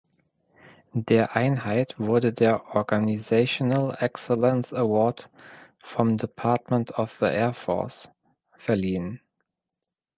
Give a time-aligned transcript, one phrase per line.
[0.93, 5.29] Der Einheit wurde der "Organizational Excellence Award"
[5.77, 8.09] vom Department of the Air Force
[8.57, 9.21] verliehen.